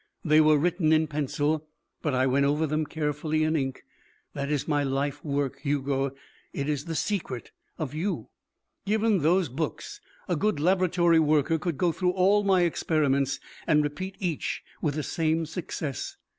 They 0.25 0.41
were 0.41 0.57
written 0.57 0.91
in 0.91 1.05
pencil, 1.05 1.67
but 2.01 2.15
I 2.15 2.25
went 2.25 2.47
over 2.47 2.65
them 2.65 2.87
carefully 2.87 3.43
in 3.43 3.55
ink. 3.55 3.85
That 4.33 4.49
is 4.49 4.67
my 4.67 4.83
life 4.83 5.23
work, 5.23 5.59
Hugo. 5.59 6.15
It 6.53 6.67
is 6.67 6.85
the 6.85 6.95
secret 6.95 7.51
of 7.77 7.93
you. 7.93 8.29
Given 8.83 9.19
those 9.19 9.47
books, 9.47 10.01
a 10.27 10.35
good 10.35 10.59
laboratory 10.59 11.19
worker 11.19 11.59
could 11.59 11.77
go 11.77 11.91
through 11.91 12.13
all 12.13 12.43
my 12.43 12.61
experiments 12.61 13.39
and 13.67 13.83
repeat 13.83 14.15
each 14.17 14.63
with 14.81 14.95
the 14.95 15.03
same 15.03 15.45
success. 15.45 16.17